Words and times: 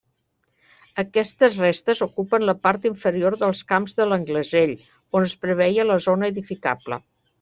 Aquestes 1.01 1.57
restes 1.63 2.01
ocupen 2.05 2.47
la 2.49 2.55
part 2.63 2.87
inferior 2.91 3.37
dels 3.43 3.61
camps 3.73 3.95
de 3.99 4.07
l'Anglesell 4.09 4.75
on 5.21 5.29
es 5.29 5.37
preveia 5.45 5.87
la 5.91 5.99
zona 6.07 6.33
edificable. 6.35 7.01